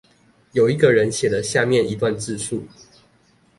[0.53, 2.63] 有一個人寫了下面一段自述